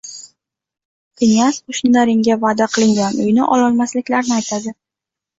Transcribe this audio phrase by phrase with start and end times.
[1.23, 4.73] Knyaz qoʻshnilaringga vaʼda qilingan uyni ololmasliklarini aytadi.